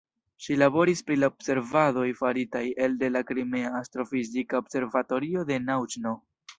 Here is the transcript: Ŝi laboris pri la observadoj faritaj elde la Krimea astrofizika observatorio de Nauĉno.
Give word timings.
Ŝi 0.43 0.55
laboris 0.61 1.03
pri 1.09 1.17
la 1.23 1.29
observadoj 1.33 2.07
faritaj 2.23 2.63
elde 2.87 3.13
la 3.13 3.23
Krimea 3.31 3.75
astrofizika 3.83 4.67
observatorio 4.67 5.49
de 5.53 5.65
Nauĉno. 5.73 6.21